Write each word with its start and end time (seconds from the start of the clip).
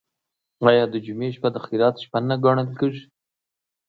آیا 0.69 0.83
د 0.89 0.95
جمعې 1.05 1.29
شپه 1.35 1.49
د 1.53 1.57
خیرات 1.65 1.95
شپه 2.03 2.19
نه 2.29 2.35
ګڼل 2.43 2.69
کیږي؟ 2.79 3.03